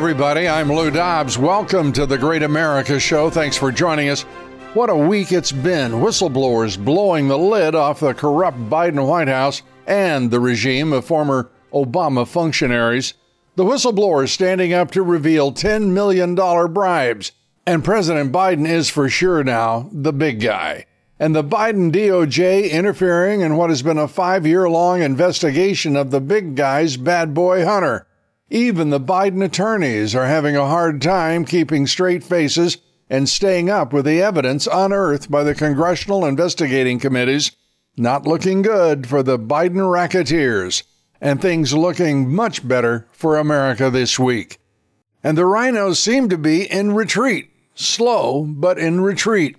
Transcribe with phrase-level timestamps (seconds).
[0.00, 0.48] Everybody.
[0.48, 1.36] I'm Lou Dobbs.
[1.36, 3.28] Welcome to the Great America Show.
[3.28, 4.22] Thanks for joining us.
[4.72, 5.92] What a week it's been.
[5.92, 11.50] Whistleblowers blowing the lid off the corrupt Biden White House and the regime of former
[11.74, 13.12] Obama functionaries.
[13.56, 17.32] The whistleblowers standing up to reveal $10 million bribes.
[17.66, 20.86] And President Biden is for sure now the big guy.
[21.18, 26.10] And the Biden DOJ interfering in what has been a five year long investigation of
[26.10, 28.06] the big guy's bad boy Hunter.
[28.52, 33.92] Even the Biden attorneys are having a hard time keeping straight faces and staying up
[33.92, 37.52] with the evidence unearthed by the congressional investigating committees.
[37.96, 40.82] Not looking good for the Biden racketeers,
[41.20, 44.58] and things looking much better for America this week.
[45.22, 49.58] And the rhinos seem to be in retreat, slow, but in retreat.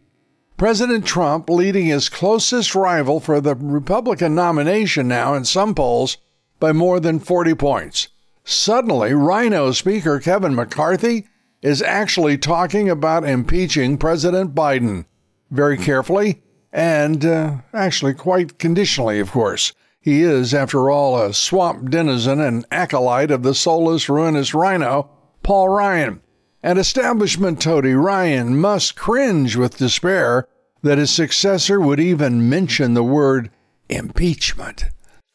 [0.58, 6.18] President Trump leading his closest rival for the Republican nomination now in some polls
[6.60, 8.10] by more than 40 points.
[8.44, 11.28] Suddenly, Rhino Speaker Kevin McCarthy
[11.62, 15.06] is actually talking about impeaching President Biden
[15.52, 16.42] very carefully
[16.74, 19.74] and uh, actually quite conditionally, of course.
[20.00, 25.10] He is, after all, a swamp denizen and acolyte of the soulless, ruinous rhino,
[25.44, 26.22] Paul Ryan.
[26.64, 30.48] And establishment toady Ryan must cringe with despair
[30.82, 33.52] that his successor would even mention the word
[33.90, 34.86] impeachment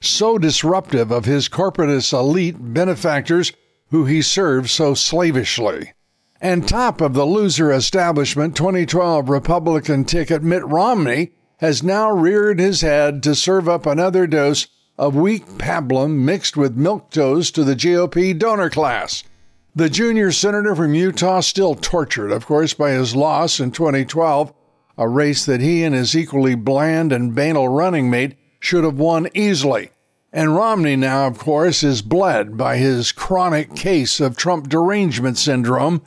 [0.08, 3.52] so disruptive of his corporatist elite benefactors
[3.90, 5.92] who he serves so slavishly.
[6.40, 12.82] And top of the loser establishment 2012 Republican ticket, Mitt Romney has now reared his
[12.82, 14.66] head to serve up another dose
[14.98, 19.24] of weak pablum mixed with milk toast to the GOP donor class.
[19.74, 24.52] The junior senator from Utah still tortured, of course, by his loss in 2012,
[24.98, 29.28] a race that he and his equally bland and banal running mate should have won
[29.34, 29.90] easily.
[30.36, 36.02] And Romney now, of course, is bled by his chronic case of Trump derangement syndrome.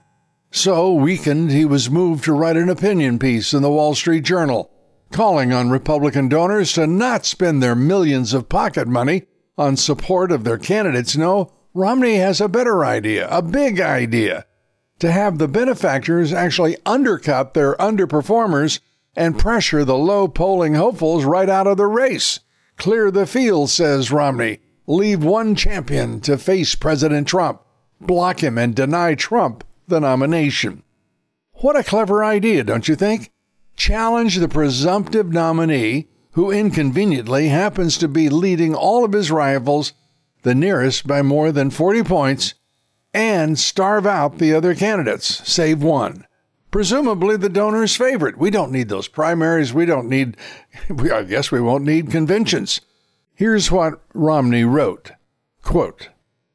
[0.52, 4.70] So weakened, he was moved to write an opinion piece in the Wall Street Journal,
[5.12, 9.24] calling on Republican donors to not spend their millions of pocket money
[9.58, 11.18] on support of their candidates.
[11.18, 14.46] No, Romney has a better idea, a big idea,
[15.00, 18.80] to have the benefactors actually undercut their underperformers
[19.16, 22.42] and pressure the low polling hopefuls right out of the race.
[22.80, 24.60] Clear the field, says Romney.
[24.88, 27.62] Leave one champion to face President Trump.
[28.00, 30.84] Block him and deny Trump the nomination.
[31.56, 33.34] What a clever idea, don't you think?
[33.76, 39.92] Challenge the presumptive nominee, who inconveniently happens to be leading all of his rivals,
[40.44, 42.54] the nearest by more than 40 points,
[43.14, 46.26] and starve out the other candidates, save one
[46.72, 48.38] presumably the donor's favorite.
[48.38, 49.74] We don't need those primaries.
[49.74, 50.38] We don't need,
[51.12, 52.82] I guess we won't need conventions.
[53.34, 55.12] Here's what Romney wrote
[55.62, 56.10] Quote,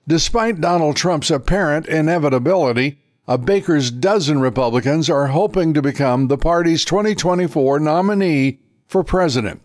[0.06, 6.84] Despite Donald Trump's apparent inevitability, a baker's dozen Republicans are hoping to become the party's
[6.84, 9.62] 2024 nominee for president.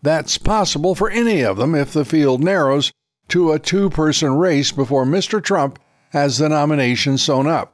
[0.00, 2.90] That's possible for any of them if the field narrows
[3.28, 5.42] to a two person race before Mr.
[5.42, 5.78] Trump
[6.10, 7.71] has the nomination sewn up.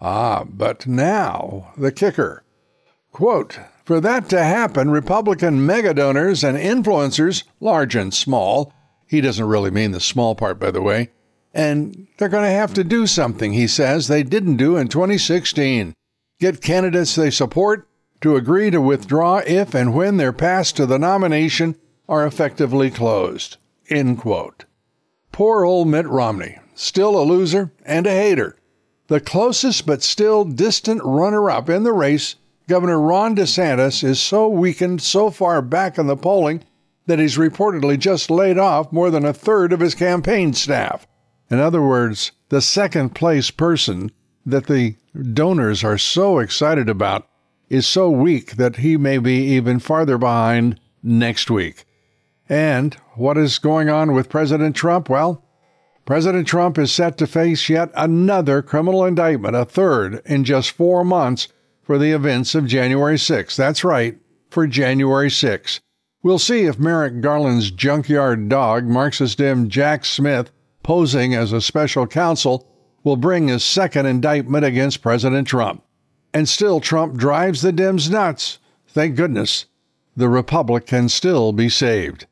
[0.00, 2.44] Ah, but now, the kicker.
[3.12, 8.72] Quote, for that to happen, Republican megadonors and influencers, large and small,
[9.06, 11.10] he doesn't really mean the small part, by the way,
[11.54, 15.94] and they're going to have to do something, he says, they didn't do in 2016.
[16.38, 17.88] Get candidates they support
[18.20, 21.76] to agree to withdraw if and when their paths to the nomination
[22.08, 23.56] are effectively closed.
[23.88, 24.66] End quote.
[25.32, 28.57] Poor old Mitt Romney, still a loser and a hater.
[29.08, 32.34] The closest but still distant runner up in the race,
[32.68, 36.62] Governor Ron DeSantis, is so weakened so far back in the polling
[37.06, 41.06] that he's reportedly just laid off more than a third of his campaign staff.
[41.50, 44.12] In other words, the second place person
[44.44, 44.96] that the
[45.32, 47.26] donors are so excited about
[47.70, 51.86] is so weak that he may be even farther behind next week.
[52.46, 55.08] And what is going on with President Trump?
[55.08, 55.42] Well,
[56.08, 61.04] President Trump is set to face yet another criminal indictment, a third in just four
[61.04, 61.48] months
[61.82, 63.54] for the events of January 6.
[63.54, 64.18] That's right,
[64.48, 65.80] for January 6.
[66.22, 70.50] We'll see if Merrick Garland's junkyard dog, Marxist Dem Jack Smith,
[70.82, 72.66] posing as a special counsel,
[73.04, 75.84] will bring his second indictment against President Trump.
[76.32, 78.60] And still, Trump drives the Dems nuts.
[78.86, 79.66] Thank goodness.
[80.16, 82.24] The Republic can still be saved.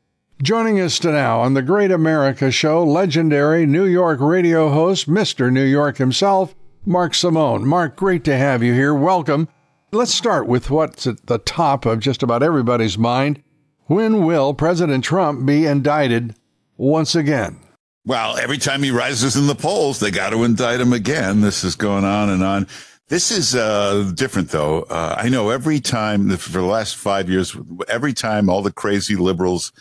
[0.43, 5.51] Joining us now on the Great America Show, legendary New York radio host, Mr.
[5.51, 6.53] New York himself,
[6.85, 7.65] Mark Simone.
[7.65, 8.93] Mark, great to have you here.
[8.93, 9.47] Welcome.
[9.91, 13.41] Let's start with what's at the top of just about everybody's mind.
[13.85, 16.35] When will President Trump be indicted
[16.77, 17.59] once again?
[18.05, 21.41] Well, every time he rises in the polls, they got to indict him again.
[21.41, 22.67] This is going on and on.
[23.07, 24.83] This is uh, different, though.
[24.83, 27.57] Uh, I know every time for the last five years,
[27.87, 29.71] every time all the crazy liberals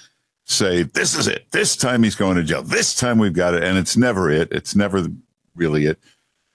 [0.47, 1.47] say, This is it.
[1.51, 2.63] This time he's going to jail.
[2.63, 3.63] This time we've got it.
[3.63, 4.51] And it's never it.
[4.51, 5.07] It's never
[5.55, 5.99] really it.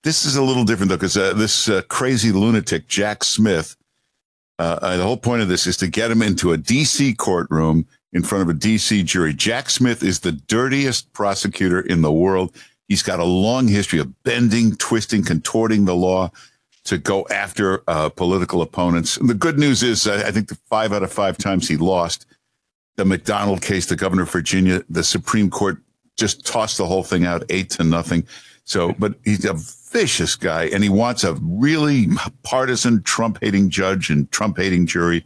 [0.04, 3.76] This is a little different, though, because uh, this uh, crazy lunatic, Jack Smith,
[4.58, 7.14] uh, uh, the whole point of this is to get him into a D.C.
[7.14, 9.34] courtroom in front of a DC jury.
[9.34, 12.56] Jack Smith is the dirtiest prosecutor in the world.
[12.88, 16.32] He's got a long history of bending, twisting, contorting the law
[16.84, 19.18] to go after uh, political opponents.
[19.18, 22.26] And the good news is, I think the five out of five times he lost
[23.02, 25.78] the McDonnell case, the governor of Virginia, the Supreme Court
[26.18, 28.28] just tossed the whole thing out eight to nothing.
[28.64, 29.56] So, but he's a
[29.92, 32.08] vicious guy and he wants a really
[32.44, 35.26] partisan Trump hating judge and Trump hating jury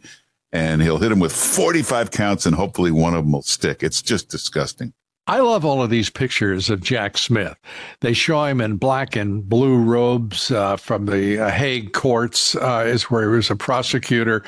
[0.52, 3.82] and he'll hit him with 45 counts and hopefully one of them will stick.
[3.82, 4.94] It's just disgusting.
[5.28, 7.56] I love all of these pictures of Jack Smith.
[8.00, 12.84] They show him in black and blue robes uh, from the uh, Hague courts, uh,
[12.86, 14.44] is where he was a prosecutor.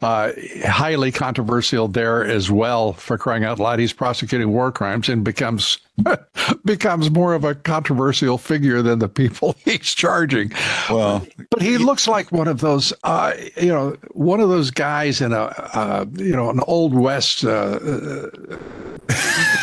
[0.00, 0.32] Uh,
[0.64, 3.78] highly controversial there as well for crying out loud.
[3.78, 5.76] He's prosecuting war crimes and becomes
[6.64, 10.50] becomes more of a controversial figure than the people he's charging.
[10.90, 15.20] Well, but he looks like one of those, uh, you know, one of those guys
[15.20, 15.42] in a,
[15.74, 17.44] uh, you know, an old west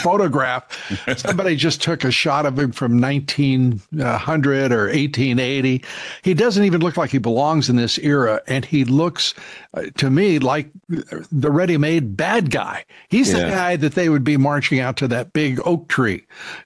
[0.01, 0.67] photograph.
[1.17, 5.83] Somebody just took a shot of him from 1900 or 1880.
[6.21, 9.33] He doesn't even look like he belongs in this era, and he looks
[9.73, 12.85] uh, to me like the ready-made bad guy.
[13.09, 13.45] He's yeah.
[13.45, 16.18] the guy that they would be marching out to that big oak tree.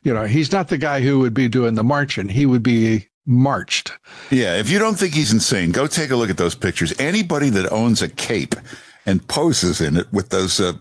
[0.04, 2.30] You know, he's not the guy who would be doing the marching.
[2.30, 3.92] He would be marched.
[4.32, 6.94] Yeah, if you don't think he's insane, go take a look at those pictures.
[7.00, 8.56] Anybody that owns a cape
[9.06, 10.74] and poses in it with those uh,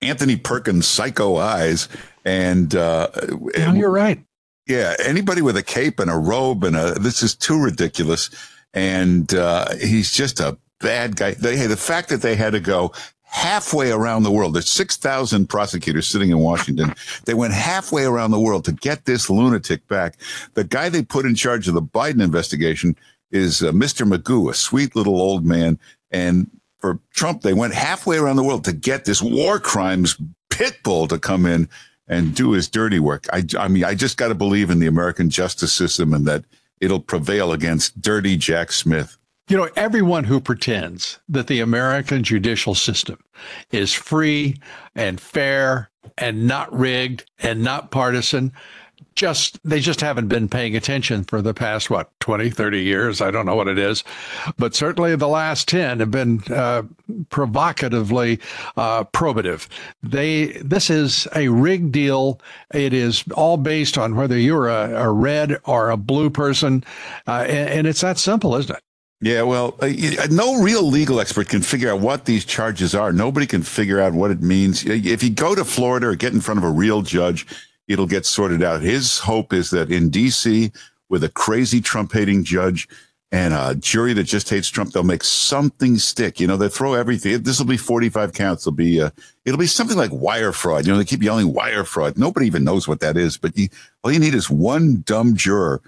[0.00, 1.88] Anthony Perkins psycho eyes.
[2.24, 3.08] And uh,
[3.56, 4.22] no, you're right.
[4.66, 8.30] Yeah, anybody with a cape and a robe and a this is too ridiculous.
[8.74, 11.32] And uh, he's just a bad guy.
[11.32, 12.92] They, hey, the fact that they had to go
[13.30, 14.54] halfway around the world.
[14.54, 16.94] There's 6,000 prosecutors sitting in Washington.
[17.26, 20.16] They went halfway around the world to get this lunatic back.
[20.54, 22.96] The guy they put in charge of the Biden investigation
[23.30, 24.10] is uh, Mr.
[24.10, 25.78] Magoo, a sweet little old man.
[26.10, 30.16] And for Trump, they went halfway around the world to get this war crimes
[30.48, 31.68] pit bull to come in
[32.08, 33.26] and do his dirty work.
[33.32, 36.44] I, I mean, I just got to believe in the American justice system and that
[36.80, 39.18] it'll prevail against dirty Jack Smith.
[39.48, 43.18] You know, everyone who pretends that the American judicial system
[43.70, 44.56] is free
[44.94, 48.52] and fair and not rigged and not partisan
[49.14, 53.20] just they just haven't been paying attention for the past what 20 30 years?
[53.20, 54.04] I don't know what it is.
[54.58, 56.82] But certainly the last 10 have been uh,
[57.28, 58.38] provocatively
[58.76, 59.66] uh, probative.
[60.02, 62.40] They this is a rigged deal.
[62.72, 66.84] It is all based on whether you're a, a red or a blue person.
[67.26, 68.82] Uh, and, and it's that simple isn't it
[69.20, 69.88] yeah, well, uh,
[70.30, 73.12] no real legal expert can figure out what these charges are.
[73.12, 74.84] Nobody can figure out what it means.
[74.84, 77.46] If you go to Florida or get in front of a real judge,
[77.88, 78.80] it'll get sorted out.
[78.80, 80.70] His hope is that in D.C.,
[81.08, 82.86] with a crazy Trump hating judge
[83.32, 86.40] and a jury that just hates Trump, they'll make something stick.
[86.40, 87.42] You know, they throw everything.
[87.42, 88.62] This will be 45 counts.
[88.62, 89.10] It'll be, uh,
[89.44, 90.86] it'll be something like wire fraud.
[90.86, 92.16] You know, they keep yelling wire fraud.
[92.16, 93.68] Nobody even knows what that is, but you,
[94.02, 95.82] all you need is one dumb juror.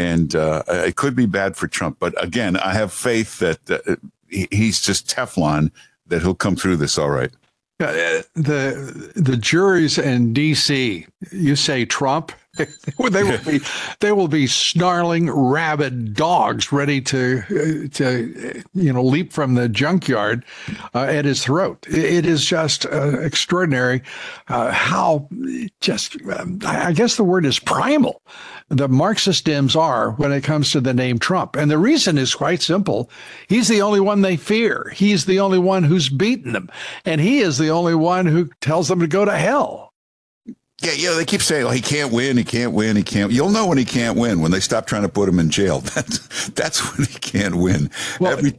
[0.00, 1.98] And uh, it could be bad for Trump.
[2.00, 3.96] But again, I have faith that uh,
[4.30, 5.70] he's just Teflon,
[6.06, 7.30] that he'll come through this all right.
[7.80, 11.06] Uh, the the juries in D.C.
[11.32, 13.60] You say Trump, they will be
[14.00, 20.44] they will be snarling rabid dogs ready to to you know leap from the junkyard
[20.94, 21.86] uh, at his throat.
[21.88, 24.02] It is just uh, extraordinary
[24.48, 25.28] uh, how
[25.80, 28.20] just um, I guess the word is primal
[28.70, 31.56] the Marxist Dems are when it comes to the name Trump.
[31.56, 33.10] And the reason is quite simple.
[33.48, 34.92] He's the only one they fear.
[34.94, 36.70] He's the only one who's beaten them.
[37.04, 39.92] And he is the only one who tells them to go to hell.
[40.82, 42.38] Yeah, yeah, they keep saying, "Oh, he can't win.
[42.38, 42.96] He can't win.
[42.96, 45.38] He can't." You'll know when he can't win when they stop trying to put him
[45.38, 45.80] in jail.
[45.94, 47.90] That's that's when he can't win.
[48.18, 48.54] Well, Every,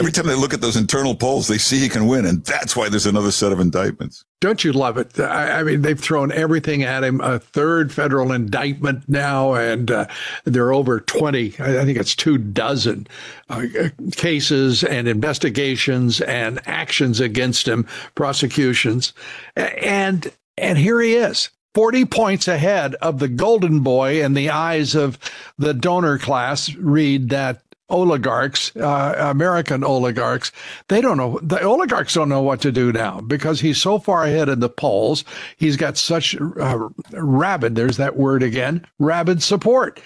[0.00, 2.74] Every time they look at those internal polls, they see he can win, and that's
[2.74, 4.24] why there's another set of indictments.
[4.40, 5.20] Don't you love it?
[5.20, 7.20] I, I mean, they've thrown everything at him.
[7.20, 10.06] A third federal indictment now, and uh,
[10.44, 13.06] there are over 20, I think it's two dozen
[13.50, 13.66] uh,
[14.12, 19.12] cases and investigations and actions against him, prosecutions.
[19.56, 21.50] And and here he is.
[21.74, 25.18] 40 points ahead of the golden boy in the eyes of
[25.56, 30.52] the donor class read that oligarchs, uh, American oligarchs,
[30.88, 34.24] they don't know, the oligarchs don't know what to do now because he's so far
[34.24, 35.24] ahead in the polls.
[35.56, 40.00] He's got such uh, rabid, there's that word again, rabid support.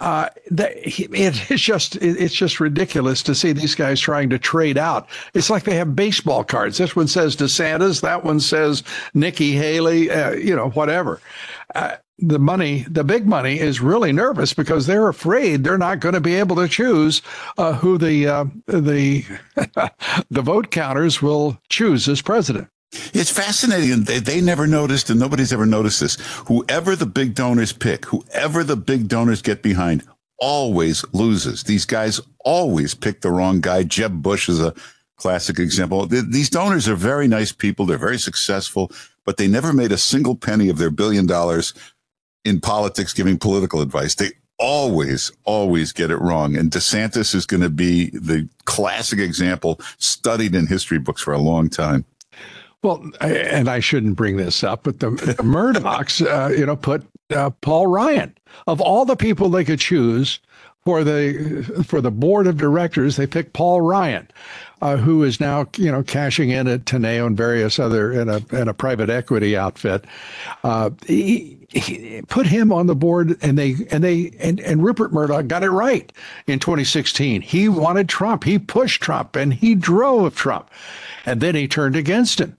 [0.00, 4.78] Uh, that, it is just it's just ridiculous to see these guys trying to trade
[4.78, 5.08] out.
[5.34, 6.78] It's like they have baseball cards.
[6.78, 8.82] This one says DeSantis, that one says
[9.14, 11.20] Nikki Haley, uh, you know, whatever.
[11.74, 16.14] Uh, the money, the big money, is really nervous because they're afraid they're not going
[16.14, 17.22] to be able to choose
[17.56, 19.24] uh, who the uh, the
[20.30, 22.68] the vote counters will choose as president.
[23.12, 24.04] It's fascinating.
[24.04, 26.16] They, they never noticed, and nobody's ever noticed this.
[26.46, 30.02] Whoever the big donors pick, whoever the big donors get behind,
[30.38, 31.64] always loses.
[31.64, 33.82] These guys always pick the wrong guy.
[33.82, 34.74] Jeb Bush is a
[35.16, 36.06] classic example.
[36.06, 37.84] These donors are very nice people.
[37.84, 38.90] They're very successful,
[39.24, 41.74] but they never made a single penny of their billion dollars
[42.44, 44.14] in politics giving political advice.
[44.14, 46.56] They always, always get it wrong.
[46.56, 51.38] And DeSantis is going to be the classic example studied in history books for a
[51.38, 52.04] long time.
[52.82, 57.04] Well, and I shouldn't bring this up, but the, the Murdochs, uh, you know, put
[57.30, 60.38] uh, Paul Ryan of all the people they could choose
[60.84, 63.16] for the for the board of directors.
[63.16, 64.28] They picked Paul Ryan,
[64.80, 68.40] uh, who is now you know cashing in at Teneo and various other in a
[68.52, 70.04] in a private equity outfit.
[70.62, 75.12] Uh, he, he put him on the board, and they and they and, and Rupert
[75.12, 76.10] Murdoch got it right
[76.46, 77.42] in 2016.
[77.42, 78.44] He wanted Trump.
[78.44, 80.70] He pushed Trump, and he drove Trump,
[81.26, 82.58] and then he turned against him.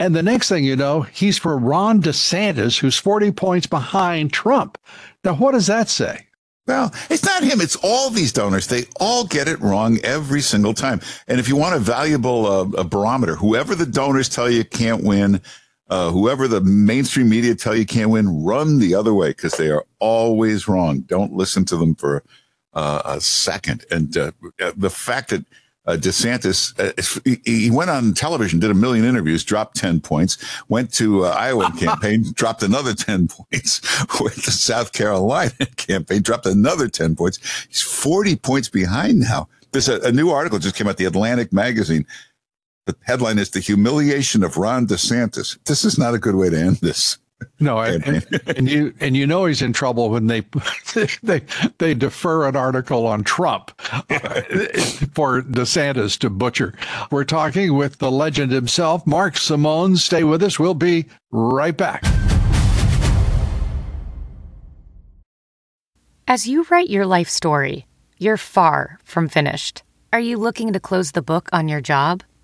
[0.00, 4.78] And the next thing you know, he's for Ron DeSantis, who's 40 points behind Trump.
[5.24, 6.26] Now, what does that say?
[6.68, 7.60] Well, it's not him.
[7.60, 8.66] It's all these donors.
[8.66, 11.00] They all get it wrong every single time.
[11.26, 15.02] And if you want a valuable uh, a barometer, whoever the donors tell you can't
[15.02, 15.40] win,
[15.88, 19.70] uh, whoever the mainstream media tell you can't win, run the other way because they
[19.70, 21.00] are always wrong.
[21.00, 22.22] Don't listen to them for
[22.74, 23.84] uh, a second.
[23.90, 24.32] And uh,
[24.76, 25.44] the fact that
[25.88, 30.36] uh, DeSantis, uh, he went on television, did a million interviews, dropped 10 points,
[30.68, 33.80] went to uh, Iowa campaign, dropped another 10 points,
[34.20, 37.38] went to South Carolina campaign, dropped another 10 points.
[37.68, 39.48] He's 40 points behind now.
[39.72, 42.06] There's a, a new article just came out, the Atlantic magazine.
[42.88, 45.62] The headline is The Humiliation of Ron DeSantis.
[45.64, 47.18] This is not a good way to end this.
[47.60, 50.40] No, and, and, you and you know he's in trouble when they
[51.22, 51.42] they
[51.76, 54.40] they defer an article on Trump uh,
[55.12, 56.72] for DeSantis to butcher.
[57.10, 59.96] We're talking with the legend himself, Mark Simone.
[59.96, 60.58] Stay with us.
[60.58, 62.02] We'll be right back.
[66.26, 69.82] As you write your life story, you're far from finished.
[70.10, 72.22] Are you looking to close the book on your job?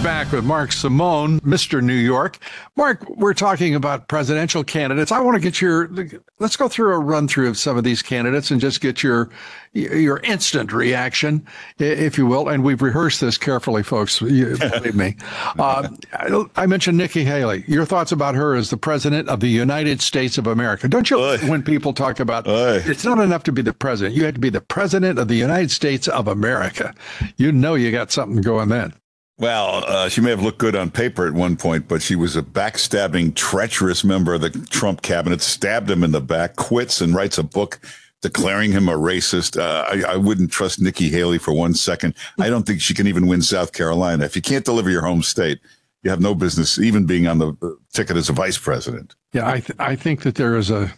[0.00, 1.82] We're back with Mark Simone, Mr.
[1.82, 2.38] New York.
[2.74, 5.12] Mark, we're talking about presidential candidates.
[5.12, 5.90] I want to get your
[6.38, 9.28] let's go through a run through of some of these candidates and just get your
[9.74, 11.46] your instant reaction,
[11.78, 12.48] if you will.
[12.48, 14.20] And we've rehearsed this carefully, folks.
[14.20, 15.16] Believe me.
[15.58, 15.88] Uh,
[16.56, 17.64] I mentioned Nikki Haley.
[17.66, 20.88] Your thoughts about her as the president of the United States of America?
[20.88, 21.18] Don't you?
[21.18, 21.36] Oy.
[21.38, 22.82] When people talk about Oy.
[22.86, 25.34] it's not enough to be the president; you have to be the president of the
[25.34, 26.94] United States of America.
[27.36, 28.94] You know you got something going then.
[29.40, 32.36] Well, uh, she may have looked good on paper at one point, but she was
[32.36, 37.14] a backstabbing, treacherous member of the Trump cabinet, stabbed him in the back, quits, and
[37.14, 37.80] writes a book
[38.20, 39.58] declaring him a racist.
[39.58, 42.14] Uh, I, I, wouldn't trust Nikki Haley for one second.
[42.38, 44.26] I don't think she can even win South Carolina.
[44.26, 45.58] If you can't deliver your home state,
[46.02, 49.14] you have no business even being on the ticket as a vice president.
[49.32, 50.92] Yeah, I, th- I think that there is a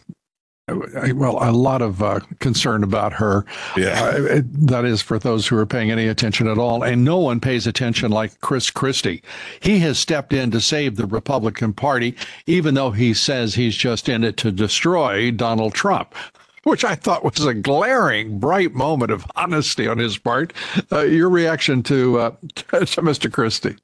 [0.69, 3.45] well, a lot of uh, concern about her.
[3.75, 4.01] Yeah.
[4.01, 6.83] Uh, that is for those who are paying any attention at all.
[6.83, 9.21] And no one pays attention like Chris Christie.
[9.59, 12.15] He has stepped in to save the Republican Party,
[12.45, 16.15] even though he says he's just in it to destroy Donald Trump.
[16.63, 20.53] which I thought was a glaring, bright moment of honesty on his part.
[20.91, 23.31] Uh, your reaction to, uh, to Mr.
[23.31, 23.75] Christie?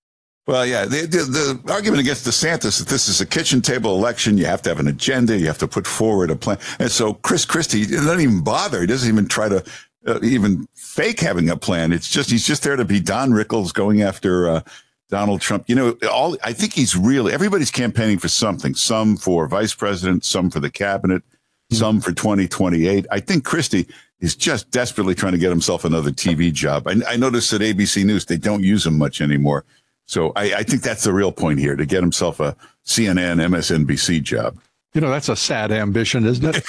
[0.50, 4.36] Well, yeah, the, the, the, argument against DeSantis that this is a kitchen table election.
[4.36, 5.38] You have to have an agenda.
[5.38, 6.58] You have to put forward a plan.
[6.80, 8.82] And so Chris Christie doesn't even bother.
[8.82, 9.64] He doesn't even try to
[10.08, 11.94] uh, even fake having a plan.
[11.94, 14.62] It's just he's just there to be Don Rickles going after uh,
[15.10, 15.66] Donald Trump.
[15.68, 18.74] You know, all I think he's really everybody's campaigning for something.
[18.74, 21.76] Some for vice president, some for the cabinet, mm-hmm.
[21.76, 23.06] some for 2028.
[23.12, 23.86] I think Christie
[24.20, 26.88] is just desperately trying to get himself another TV job.
[26.88, 29.64] I, I noticed at ABC News they don't use him much anymore.
[30.10, 34.24] So I, I think that's the real point here to get himself a CNN, MSNBC
[34.24, 34.58] job.
[34.96, 36.66] You know, that's a sad ambition, isn't it?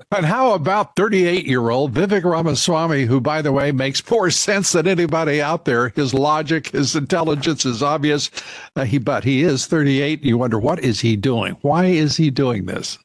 [0.12, 4.72] and how about 38 year old Vivek Ramaswamy, who, by the way, makes more sense
[4.72, 5.90] than anybody out there?
[5.90, 8.30] His logic, his intelligence is obvious.
[8.74, 10.24] Uh, he, but he is 38.
[10.24, 11.54] You wonder, what is he doing?
[11.60, 12.98] Why is he doing this?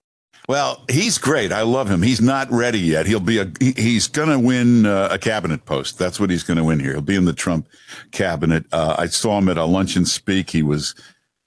[0.47, 1.51] Well, he's great.
[1.51, 2.03] I love him.
[2.03, 3.07] He's not ready yet.
[3.07, 3.51] He'll be a.
[3.59, 5.97] He's going to win uh, a cabinet post.
[5.97, 6.91] That's what he's going to win here.
[6.91, 7.67] He'll be in the Trump
[8.11, 8.65] cabinet.
[8.71, 10.51] Uh, I saw him at a luncheon speak.
[10.51, 10.93] He was.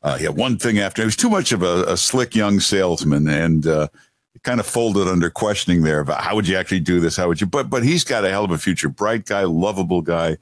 [0.03, 1.03] Uh, he had one thing after.
[1.03, 3.89] He was too much of a, a slick young salesman, and uh,
[4.43, 6.01] kind of folded under questioning there.
[6.01, 7.17] About how would you actually do this?
[7.17, 7.47] How would you?
[7.47, 8.89] But but he's got a hell of a future.
[8.89, 10.39] Bright guy, lovable guy.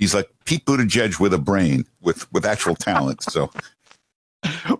[0.00, 3.22] He's like Pete Buttigieg with a brain, with with actual talent.
[3.22, 3.50] So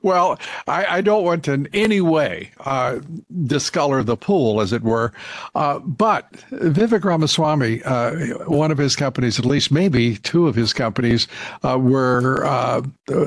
[0.02, 3.00] well, I, I, don't want to in any way uh,
[3.44, 5.12] discolor the pool, as it were.
[5.54, 8.12] Uh, but Vivek Ramaswamy, uh,
[8.46, 11.28] one of his companies, at least maybe two of his companies,
[11.62, 12.82] uh, were uh,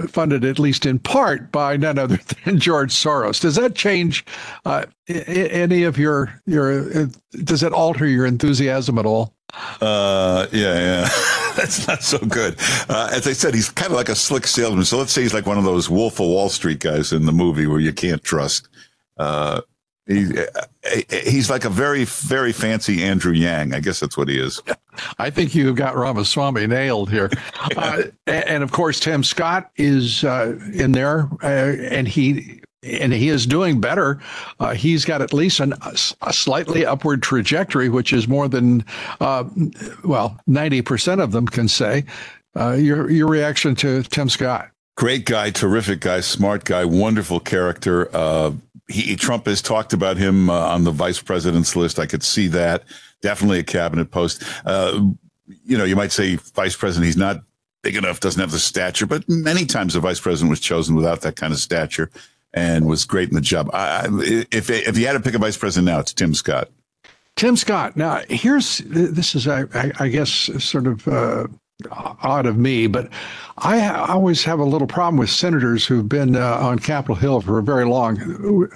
[0.07, 3.39] funded at least in part by none other than George Soros.
[3.39, 4.25] Does that change
[4.65, 7.07] uh, any of your your?
[7.43, 9.35] does it alter your enthusiasm at all?
[9.81, 11.09] Yeah, yeah.
[11.57, 12.55] That's not so good.
[12.89, 14.85] Uh, as I said, he's kind of like a slick salesman.
[14.85, 17.31] So let's say he's like one of those Wolf of Wall Street guys in the
[17.31, 18.69] movie where you can't trust.
[19.17, 19.61] Uh,
[20.07, 23.73] he, uh, he's like a very, very fancy Andrew Yang.
[23.73, 24.61] I guess that's what he is.
[25.19, 27.29] I think you've got Ramaswamy nailed here.
[27.77, 33.29] uh, and of course, Tim Scott is uh, in there, uh, and he and he
[33.29, 34.19] is doing better.
[34.59, 35.73] Uh, he's got at least an,
[36.21, 38.85] a slightly upward trajectory, which is more than,
[39.19, 39.45] uh,
[40.03, 42.03] well, 90% of them can say.
[42.55, 44.69] Uh, your, your reaction to Tim Scott?
[44.95, 48.15] Great guy, terrific guy, smart guy, wonderful character.
[48.15, 48.51] Uh,
[48.87, 51.97] he, Trump has talked about him uh, on the vice president's list.
[51.97, 52.83] I could see that.
[53.21, 54.43] Definitely a cabinet post.
[54.65, 55.07] Uh,
[55.47, 57.37] you know, you might say vice president, he's not
[57.81, 61.21] big enough, doesn't have the stature, but many times the vice president was chosen without
[61.21, 62.11] that kind of stature
[62.53, 63.69] and was great in the job.
[63.73, 64.07] I,
[64.51, 66.69] if if you had to pick a vice president now, it's Tim Scott.
[67.35, 67.97] Tim Scott.
[67.97, 69.65] Now, here's this is I,
[69.99, 70.29] I guess
[70.63, 71.47] sort of uh,
[71.91, 73.09] odd of me, but
[73.57, 77.41] I, I, always have a little problem with senators who've been uh, on Capitol Hill
[77.41, 78.69] for a very long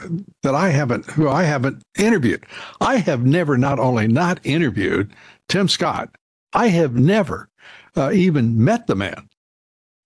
[0.44, 2.46] that I haven't who I haven't interviewed.
[2.82, 5.14] I have never not only not interviewed
[5.50, 6.16] Tim Scott,
[6.54, 7.50] I have never
[7.96, 9.30] uh, even met the man.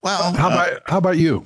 [0.03, 1.45] Well, how about how about you?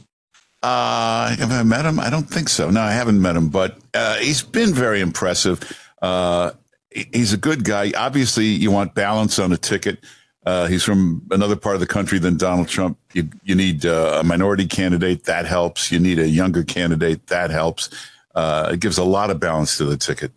[0.66, 2.00] Uh, have I met him?
[2.00, 2.72] I don't think so.
[2.72, 5.62] No, I haven't met him, but uh, he's been very impressive.
[6.02, 6.54] Uh,
[6.90, 7.92] he's a good guy.
[7.96, 10.04] Obviously, you want balance on a ticket.
[10.44, 12.98] Uh, he's from another part of the country than Donald Trump.
[13.14, 15.26] You, you need uh, a minority candidate.
[15.26, 15.92] That helps.
[15.92, 17.28] You need a younger candidate.
[17.28, 17.92] That helps.
[18.34, 20.32] Uh, it gives a lot of balance to the ticket.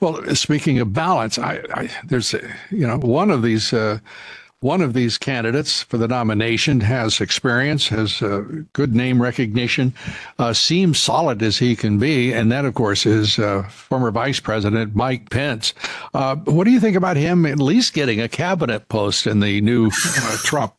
[0.00, 3.72] Well, speaking of balance, I, I there's, you know, one of these
[4.62, 9.92] one of these candidates for the nomination has experience, has uh, good name recognition,
[10.38, 14.40] uh, seems solid as he can be, and that, of course, is uh, former Vice
[14.40, 15.74] President Mike Pence.
[16.14, 19.60] Uh, what do you think about him at least getting a cabinet post in the
[19.60, 20.74] new uh, Trump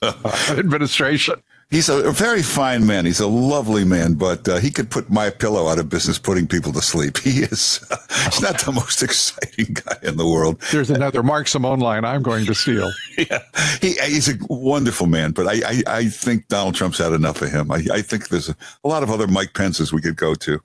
[0.50, 1.36] administration?
[1.74, 3.04] He's a, very fine man.
[3.04, 6.72] He's a lovely man, but uh, he could put MyPillow out of business putting people
[6.72, 7.18] to sleep.
[7.24, 10.62] He is uh, he's not the most exciting guy in the world.
[10.72, 12.92] There's another Mark Simone line I'm going to steal.
[13.18, 13.40] yeah,
[13.82, 17.50] he, he's a wonderful man, but I, I, I, think Donald Trump's had enough of
[17.50, 17.72] him.
[17.72, 20.62] I, I think there's a, a lot of other Mike Pences we could go to.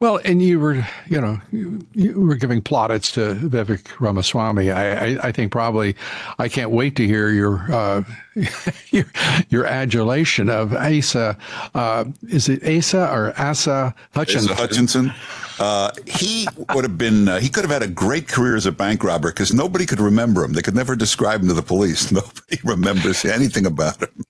[0.00, 4.70] Well, and you were, you know, you, you, were giving plaudits to Vivek Ramaswamy.
[4.70, 5.94] I, I, I, think probably,
[6.38, 8.02] I can't wait to hear your uh,
[8.90, 9.04] your,
[9.48, 11.38] your, adulation of Asa.
[11.74, 14.50] Uh, is it Asa or Asa Hutchinson?
[14.50, 15.14] Asa Hutchinson.
[15.60, 17.28] Uh, he would have been.
[17.28, 20.00] Uh, he could have had a great career as a bank robber because nobody could
[20.00, 20.52] remember him.
[20.52, 22.10] They could never describe him to the police.
[22.12, 24.24] Nobody remembers anything about him.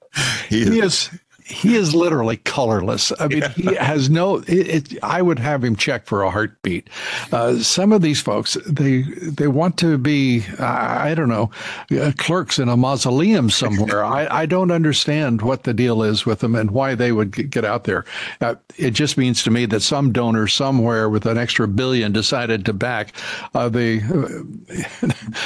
[0.49, 1.11] He is, he is
[1.45, 3.13] he is literally colorless.
[3.21, 3.49] I mean, yeah.
[3.51, 4.39] he has no.
[4.47, 6.89] It, it, I would have him check for a heartbeat.
[7.33, 11.51] Uh, some of these folks, they they want to be, I don't know,
[12.01, 14.03] uh, clerks in a mausoleum somewhere.
[14.03, 17.65] I, I don't understand what the deal is with them and why they would get
[17.65, 18.07] out there.
[18.41, 22.65] Uh, it just means to me that some donor somewhere with an extra billion decided
[22.65, 23.13] to back
[23.55, 24.01] uh, the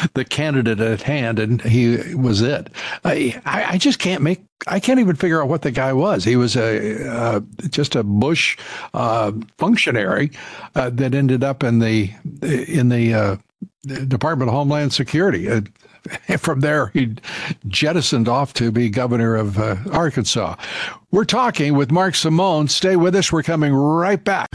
[0.14, 2.68] the candidate at hand, and he was it.
[3.04, 6.24] I I just can't make I can't even figure out what the guy was.
[6.24, 8.58] He was a uh, just a Bush
[8.92, 10.32] uh, functionary
[10.74, 13.36] uh, that ended up in the in the uh,
[14.06, 15.46] Department of Homeland Security.
[15.46, 15.70] And
[16.38, 17.14] from there, he
[17.68, 20.56] jettisoned off to be governor of uh, Arkansas.
[21.10, 22.68] We're talking with Mark Simone.
[22.68, 23.32] Stay with us.
[23.32, 24.48] We're coming right back.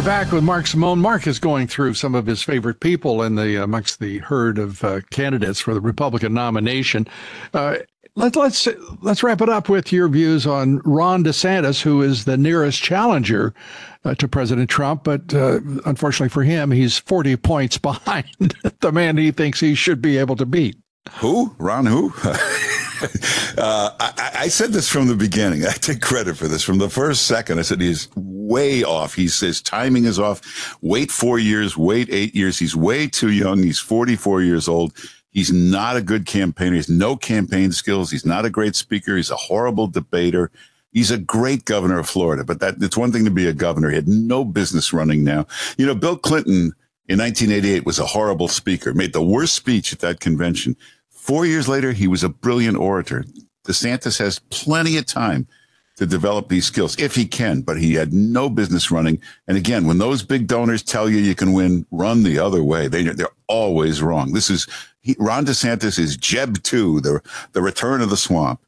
[0.00, 0.98] We're back with Mark Simone.
[0.98, 4.82] Mark is going through some of his favorite people in the amongst the herd of
[4.82, 7.06] uh, candidates for the Republican nomination.
[7.52, 7.76] Uh,
[8.14, 8.66] let, let's
[9.02, 13.52] let's wrap it up with your views on Ron DeSantis, who is the nearest challenger
[14.06, 19.18] uh, to President Trump, but uh, unfortunately for him, he's 40 points behind the man
[19.18, 20.78] he thinks he should be able to beat.
[21.18, 21.54] Who?
[21.58, 21.84] Ron?
[21.84, 22.14] Who?
[23.58, 25.64] uh, I, I, said this from the beginning.
[25.68, 27.58] I take credit for this from the first second.
[27.58, 29.14] I said he's way off.
[29.14, 30.76] He says timing is off.
[30.82, 31.76] Wait four years.
[31.76, 32.58] Wait eight years.
[32.58, 33.62] He's way too young.
[33.62, 34.92] He's 44 years old.
[35.30, 36.76] He's not a good campaigner.
[36.76, 38.10] He's no campaign skills.
[38.10, 39.16] He's not a great speaker.
[39.16, 40.50] He's a horrible debater.
[40.92, 43.90] He's a great governor of Florida, but that it's one thing to be a governor.
[43.90, 45.46] He had no business running now.
[45.78, 46.74] You know, Bill Clinton
[47.08, 50.76] in 1988 was a horrible speaker, made the worst speech at that convention.
[51.30, 53.24] Four years later, he was a brilliant orator.
[53.64, 55.46] DeSantis has plenty of time
[55.96, 59.22] to develop these skills if he can, but he had no business running.
[59.46, 62.88] And again, when those big donors tell you you can win, run the other way.
[62.88, 64.32] They, they're always wrong.
[64.32, 64.66] This is
[65.02, 67.20] he, Ron DeSantis is Jeb 2, the,
[67.52, 68.60] the return of the swamp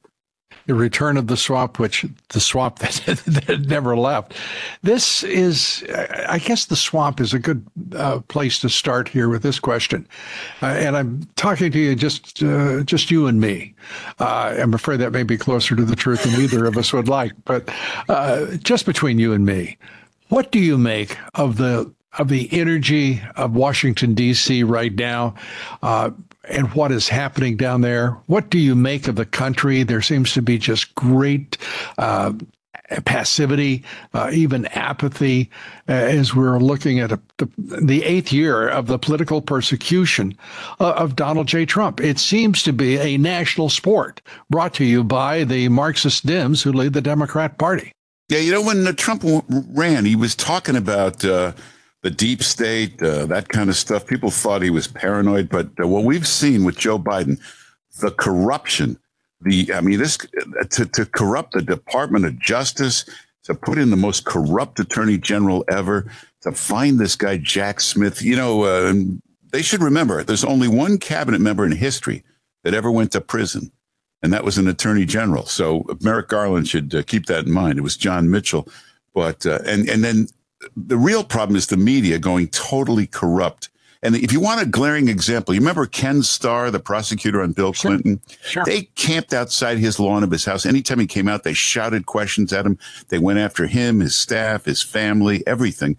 [0.67, 4.35] the return of the swamp, which the swamp that, that never left.
[4.83, 5.85] This is,
[6.29, 10.07] I guess, the swamp is a good uh, place to start here with this question,
[10.63, 13.75] uh, and I'm talking to you just uh, just you and me.
[14.19, 17.09] Uh, I'm afraid that may be closer to the truth than either of us would
[17.09, 17.69] like, but
[18.09, 19.77] uh, just between you and me,
[20.29, 24.63] what do you make of the of the energy of Washington D.C.
[24.63, 25.35] right now?
[25.83, 26.11] Uh,
[26.45, 28.11] and what is happening down there.
[28.27, 29.83] What do you make of the country?
[29.83, 31.57] There seems to be just great
[31.99, 32.33] uh,
[33.05, 35.51] passivity, uh, even apathy,
[35.89, 40.37] uh, as we're looking at a, the, the, eighth year of the political persecution
[40.81, 41.65] uh, of Donald J.
[41.65, 42.01] Trump.
[42.01, 46.73] It seems to be a national sport brought to you by the Marxist Dems who
[46.73, 47.93] lead the Democrat Party.
[48.29, 51.53] Yeah, you know, when Trump ran, he was talking about uh,
[52.03, 54.07] the deep state, uh, that kind of stuff.
[54.07, 57.41] People thought he was paranoid, but uh, what we've seen with Joe Biden,
[58.01, 58.99] the corruption,
[59.41, 60.19] the I mean, this
[60.71, 63.05] to, to corrupt the Department of Justice,
[63.45, 66.11] to put in the most corrupt attorney general ever,
[66.43, 68.21] to find this guy Jack Smith.
[68.21, 68.93] You know, uh,
[69.53, 72.25] they should remember there's only one cabinet member in history
[72.65, 73.71] that ever went to prison,
[74.23, 75.47] and that was an attorney general.
[75.47, 77.79] So Merrick Garland should uh, keep that in mind.
[77.79, 78.69] It was John Mitchell.
[79.15, 80.29] But uh, and and then
[80.77, 83.69] the real problem is the media going totally corrupt.
[84.05, 87.73] And if you want a glaring example, you remember Ken Starr, the prosecutor on Bill
[87.73, 88.21] Clinton?
[88.43, 88.65] Sure.
[88.65, 90.67] They camped outside his lawn of his house.
[90.67, 92.79] Anytime he came out, they shouted questions at him.
[93.09, 95.97] They went after him, his staff, his family, everything.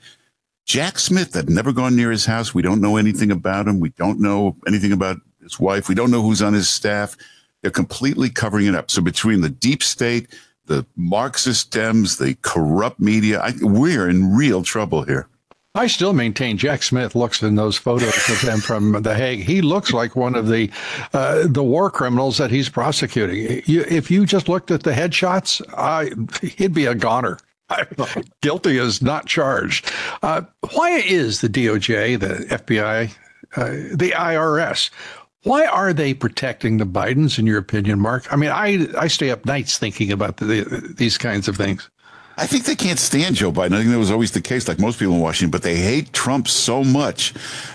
[0.65, 2.53] Jack Smith had never gone near his house.
[2.53, 3.79] We don't know anything about him.
[3.79, 5.87] We don't know anything about his wife.
[5.87, 7.15] We don't know who's on his staff.
[7.61, 8.91] They're completely covering it up.
[8.91, 10.27] So between the deep state,
[10.65, 13.39] the Marxist Dems, the corrupt media.
[13.39, 15.27] I, we're in real trouble here.
[15.75, 19.39] I still maintain Jack Smith looks in those photos of him from The Hague.
[19.39, 20.69] He looks like one of the
[21.13, 23.63] uh, the war criminals that he's prosecuting.
[23.65, 26.11] You, if you just looked at the headshots, I,
[26.45, 27.39] he'd be a goner.
[28.41, 29.91] Guilty as not charged.
[30.21, 30.41] Uh,
[30.73, 33.11] why is the DOJ, the FBI,
[33.55, 34.91] uh, the IRS?
[35.43, 38.31] Why are they protecting the Bidens, in your opinion, Mark?
[38.31, 41.89] I mean, I I stay up nights thinking about the, the, these kinds of things.
[42.37, 43.73] I think they can't stand Joe Biden.
[43.73, 46.13] I think that was always the case, like most people in Washington, but they hate
[46.13, 47.33] Trump so much.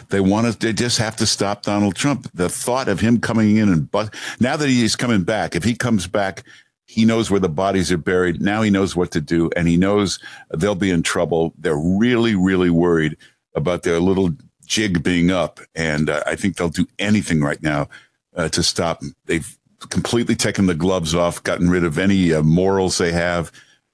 [0.09, 2.28] They want to, they just have to stop Donald Trump.
[2.35, 5.76] The thought of him coming in and, but now that he's coming back, if he
[5.76, 6.42] comes back,
[6.87, 8.40] he knows where the bodies are buried.
[8.40, 10.18] Now he knows what to do and he knows
[10.57, 11.54] they'll be in trouble.
[11.57, 13.16] They're really, really worried
[13.54, 14.31] about their little
[14.68, 17.88] jig being up, and uh, I think they'll do anything right now
[18.37, 19.16] uh, to stop him.
[19.24, 23.50] They've completely taken the gloves off, gotten rid of any uh, morals they have,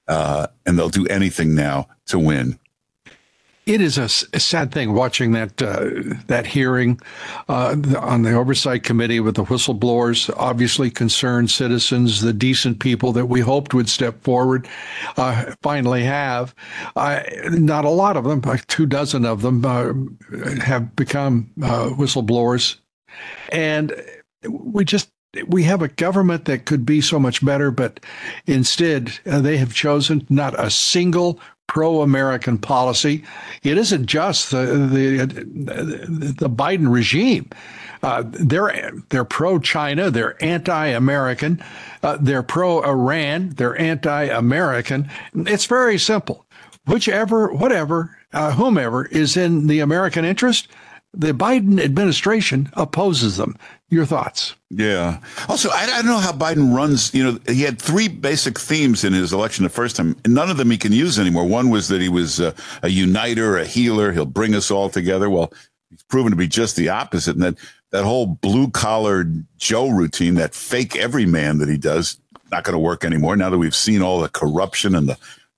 [0.07, 2.59] uh, and they'll do anything now to win.
[3.65, 4.03] It is a,
[4.35, 5.89] a, sad thing watching that uh,
[6.27, 6.99] that hearing
[7.49, 13.25] uh, on the oversight committee with the whistleblowers, obviously concerned citizens, the decent people that
[13.25, 14.67] we hoped would step forward,
[15.17, 16.53] uh, finally have.
[16.95, 19.93] not a lot of them, like two dozen of them, uh,
[20.61, 22.75] have become uh, whistleblowers,
[23.49, 23.93] and
[24.47, 25.09] we just
[25.47, 27.99] we have a government that could be so much better, but
[28.45, 33.23] instead uh, they have chosen not a single pro-American policy.
[33.63, 37.49] It isn't just the the, the Biden regime.
[38.03, 40.11] Uh, they're they're pro-China.
[40.11, 41.63] They're anti-American.
[42.03, 43.49] Uh, they're pro-Iran.
[43.49, 45.09] They're anti-American.
[45.33, 46.45] It's very simple.
[46.85, 50.67] Whichever, whatever, uh, whomever is in the American interest,
[51.15, 53.57] the Biden administration opposes them.
[53.89, 54.55] Your thoughts?
[54.69, 55.19] Yeah.
[55.47, 57.13] Also, I, I, don't know how Biden runs.
[57.13, 60.49] You know, he had three basic themes in his election the first time, and none
[60.49, 61.45] of them he can use anymore.
[61.45, 64.11] One was that he was a, a uniter, a healer.
[64.11, 65.29] He'll bring us all together.
[65.29, 65.53] Well,
[65.89, 67.35] he's proven to be just the opposite.
[67.35, 67.55] And that
[67.91, 69.25] that whole blue collar
[69.57, 72.19] Joe routine, that fake everyman that he does,
[72.51, 73.37] not going to work anymore.
[73.37, 75.17] Now that we've seen all the corruption and the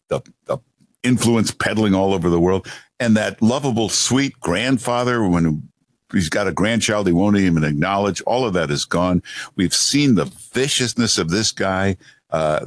[0.09, 0.57] the, the
[1.03, 2.67] influence peddling all over the world
[2.99, 5.69] and that lovable, sweet grandfather when
[6.11, 8.21] he's got a grandchild he won't even acknowledge.
[8.21, 9.21] All of that is gone.
[9.55, 11.97] We've seen the viciousness of this guy.
[12.29, 12.65] Uh,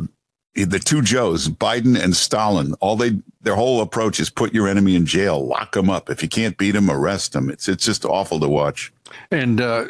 [0.54, 4.94] the two Joes, Biden and Stalin, all they their whole approach is put your enemy
[4.94, 6.10] in jail, lock him up.
[6.10, 7.48] If you can't beat him, arrest him.
[7.48, 8.92] It's it's just awful to watch.
[9.30, 9.86] And uh,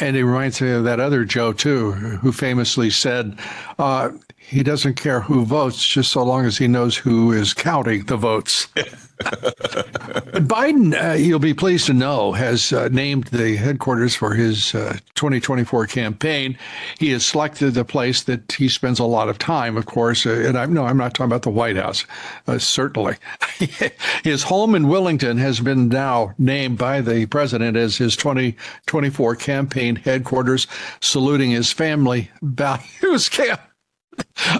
[0.00, 3.38] and it reminds me of that other Joe too, who famously said,
[3.78, 8.04] uh, "He doesn't care who votes, just so long as he knows who is counting
[8.04, 8.68] the votes."
[9.22, 14.74] but Biden, uh, you'll be pleased to know, has uh, named the headquarters for his
[14.74, 16.58] uh, 2024 campaign.
[16.98, 20.26] He has selected the place that he spends a lot of time, of course.
[20.26, 22.04] Uh, and I'm no, I'm not talking about the White House,
[22.46, 23.16] uh, certainly.
[24.24, 29.96] his home in Wilmington has been now named by the president as his 2024 campaign
[29.96, 30.66] headquarters,
[31.00, 33.60] saluting his family values camp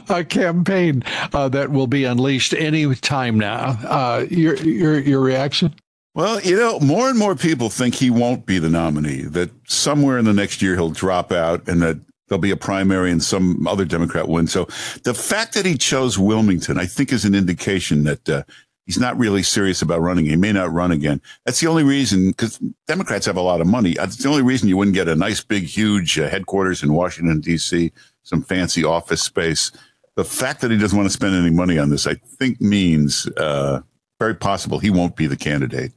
[0.08, 3.78] a campaign uh, that will be unleashed any time now.
[3.84, 5.74] Uh, your your your reaction?
[6.14, 9.22] Well, you know, more and more people think he won't be the nominee.
[9.22, 13.10] That somewhere in the next year he'll drop out, and that there'll be a primary
[13.10, 14.46] and some other Democrat win.
[14.46, 14.66] So
[15.04, 18.28] the fact that he chose Wilmington, I think, is an indication that.
[18.28, 18.42] Uh,
[18.84, 20.26] he's not really serious about running.
[20.26, 21.22] He may not run again.
[21.46, 23.94] That's the only reason, because Democrats have a lot of money.
[23.94, 27.40] That's the only reason you wouldn't get a nice, big, huge uh, headquarters in Washington,
[27.40, 29.72] D.C some fancy office space.
[30.16, 33.26] The fact that he doesn't want to spend any money on this, I think, means
[33.36, 33.80] uh,
[34.18, 35.92] very possible he won't be the candidate.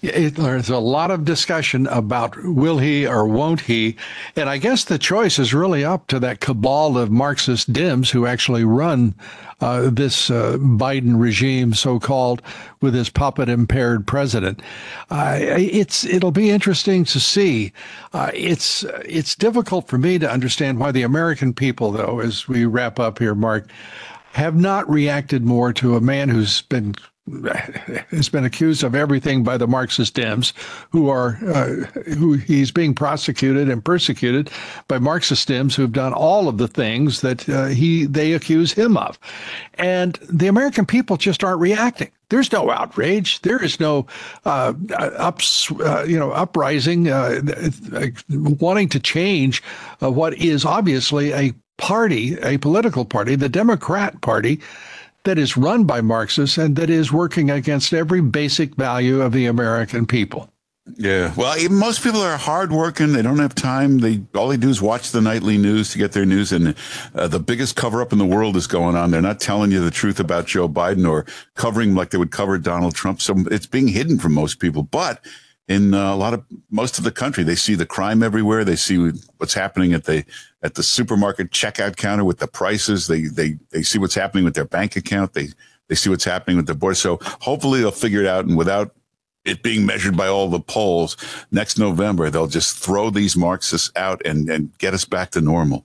[0.00, 3.96] It, there's a lot of discussion about will he or won't he,
[4.36, 8.24] and I guess the choice is really up to that cabal of Marxist Dems who
[8.24, 9.16] actually run
[9.60, 12.42] uh, this uh, Biden regime, so-called,
[12.80, 14.62] with his puppet impaired president.
[15.10, 17.72] Uh, it's it'll be interesting to see.
[18.12, 22.66] Uh, it's it's difficult for me to understand why the American people, though, as we
[22.66, 23.68] wrap up here, Mark,
[24.34, 26.94] have not reacted more to a man who's been
[28.10, 30.52] has been accused of everything by the Marxist Dems,
[30.90, 31.68] who are uh,
[32.14, 34.50] who he's being prosecuted and persecuted
[34.88, 38.96] by Marxist Dems who've done all of the things that uh, he they accuse him
[38.96, 39.18] of,
[39.74, 42.10] and the American people just aren't reacting.
[42.30, 43.40] There's no outrage.
[43.40, 44.06] There is no
[44.44, 47.40] uh, ups, uh, you know, uprising, uh,
[48.28, 49.62] wanting to change
[50.02, 54.60] uh, what is obviously a party, a political party, the Democrat Party
[55.28, 59.44] that is run by Marxists and that is working against every basic value of the
[59.44, 60.50] American people.
[60.96, 61.34] Yeah.
[61.36, 63.12] Well, most people are hardworking.
[63.12, 63.98] They don't have time.
[63.98, 66.50] They all they do is watch the nightly news to get their news.
[66.50, 66.74] And
[67.14, 69.10] uh, the biggest cover up in the world is going on.
[69.10, 72.56] They're not telling you the truth about Joe Biden or covering like they would cover
[72.56, 73.20] Donald Trump.
[73.20, 74.82] So it's being hidden from most people.
[74.82, 75.22] But
[75.68, 78.64] in uh, a lot of most of the country, they see the crime everywhere.
[78.64, 80.24] They see what's happening at the
[80.62, 83.06] at the supermarket checkout counter with the prices.
[83.06, 85.34] They they they see what's happening with their bank account.
[85.34, 85.48] They
[85.88, 86.96] they see what's happening with their board.
[86.96, 88.94] So hopefully they'll figure it out, and without
[89.44, 91.16] it being measured by all the polls
[91.50, 95.84] next November, they'll just throw these Marxists out and and get us back to normal.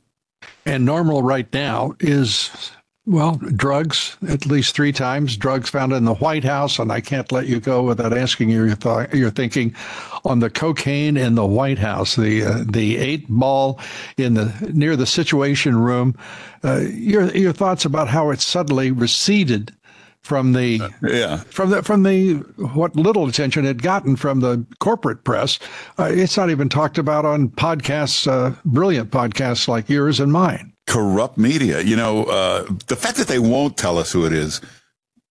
[0.66, 2.72] And normal right now is
[3.06, 5.36] well, drugs at least three times.
[5.36, 8.74] Drugs found in the White House, and I can't let you go without asking your
[8.76, 9.76] th- your thinking
[10.24, 13.80] on the cocaine in the White House, the uh, the eight ball
[14.16, 16.16] in the near the Situation Room.
[16.64, 19.76] Uh, your your thoughts about how it suddenly receded
[20.22, 22.36] from the uh, yeah from the from the
[22.74, 25.60] what little attention it gotten from the corporate press.
[26.00, 30.73] Uh, it's not even talked about on podcasts, uh, brilliant podcasts like yours and mine
[30.88, 31.82] corrupt media.
[31.82, 34.62] You know, uh, the fact that they won't tell us who it is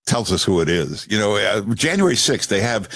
[0.05, 1.07] tells us who it is.
[1.09, 2.87] You know, uh, January 6th, they have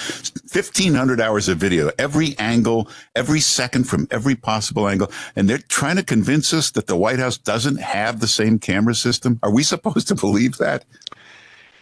[0.52, 5.10] 1500 hours of video, every angle, every second from every possible angle.
[5.34, 8.94] And they're trying to convince us that the White House doesn't have the same camera
[8.94, 9.38] system.
[9.42, 10.84] Are we supposed to believe that?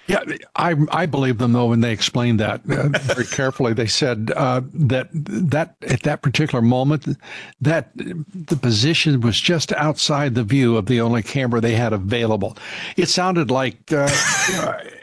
[0.06, 0.20] Yeah,
[0.54, 3.72] I I believe them though when they explained that uh, very carefully.
[3.72, 7.16] They said uh, that that at that particular moment,
[7.60, 12.56] that the position was just outside the view of the only camera they had available.
[12.96, 14.10] It sounded like uh,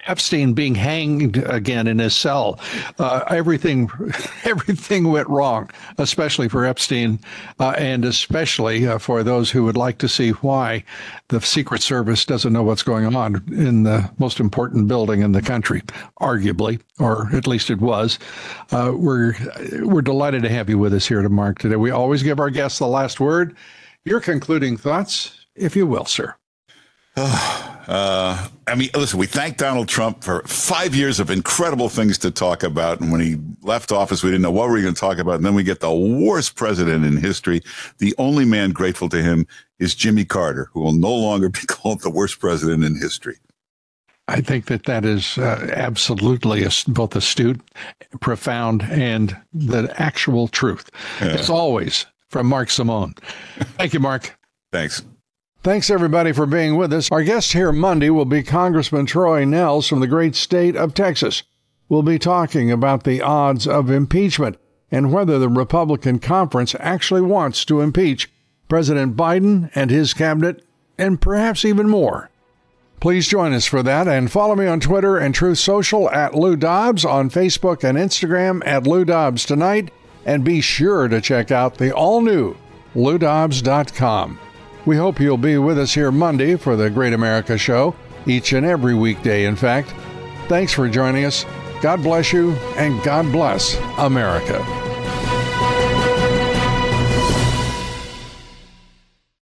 [0.07, 2.59] Epstein being hanged again in his cell.
[2.99, 3.89] Uh, everything
[4.43, 7.19] everything went wrong, especially for Epstein,
[7.59, 10.83] uh, and especially uh, for those who would like to see why
[11.29, 15.41] the Secret Service doesn't know what's going on in the most important building in the
[15.41, 15.81] country,
[16.19, 18.19] arguably, or at least it was.
[18.71, 19.35] Uh, we're
[19.83, 21.75] we're delighted to have you with us here, to Mark, today.
[21.75, 23.55] We always give our guests the last word.
[24.03, 26.35] Your concluding thoughts, if you will, sir.
[27.15, 32.31] Uh, I mean, listen, we thank Donald Trump for five years of incredible things to
[32.31, 33.01] talk about.
[33.01, 35.35] And when he left office, we didn't know what we were going to talk about.
[35.35, 37.61] And then we get the worst president in history.
[37.97, 39.45] The only man grateful to him
[39.79, 43.37] is Jimmy Carter, who will no longer be called the worst president in history.
[44.27, 47.59] I think that that is uh, absolutely both astute,
[48.21, 50.89] profound, and the actual truth.
[51.19, 51.29] Yeah.
[51.29, 53.15] As always, from Mark Simone.
[53.77, 54.39] Thank you, Mark.
[54.71, 55.01] Thanks.
[55.63, 57.11] Thanks, everybody, for being with us.
[57.11, 61.43] Our guest here Monday will be Congressman Troy Nehls from the great state of Texas.
[61.87, 64.57] We'll be talking about the odds of impeachment
[64.89, 68.27] and whether the Republican conference actually wants to impeach
[68.69, 70.65] President Biden and his cabinet,
[70.97, 72.31] and perhaps even more.
[72.99, 76.55] Please join us for that and follow me on Twitter and Truth Social at Lou
[76.55, 79.91] Dobbs, on Facebook and Instagram at Lou Dobbs Tonight,
[80.25, 82.57] and be sure to check out the all new
[82.95, 84.39] LouDobbs.com.
[84.85, 88.65] We hope you'll be with us here Monday for the Great America Show, each and
[88.65, 89.93] every weekday, in fact.
[90.47, 91.45] Thanks for joining us.
[91.81, 94.90] God bless you, and God bless America.